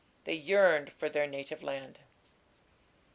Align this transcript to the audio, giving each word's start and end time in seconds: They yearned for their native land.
They 0.23 0.33
yearned 0.33 0.93
for 0.93 1.09
their 1.09 1.27
native 1.27 1.61
land. 1.61 1.99